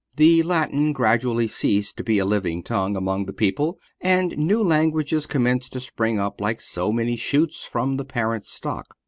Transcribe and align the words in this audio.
The 0.15 0.41
Latin 0.41 0.93
gradually 0.93 1.47
ceased 1.47 1.95
to 1.97 2.03
be 2.03 2.17
a 2.17 2.25
living 2.25 2.63
tongue 2.63 2.95
among 2.95 3.27
the 3.27 3.33
people, 3.33 3.77
and 4.01 4.35
new 4.35 4.63
languages 4.63 5.27
commenced 5.27 5.73
to 5.73 5.79
spring 5.79 6.17
up 6.17 6.41
like 6.41 6.59
so 6.59 6.91
many 6.91 7.15
shoots 7.15 7.65
from 7.65 7.97
the 7.97 8.05
parent 8.05 8.43
stock. 8.45 8.95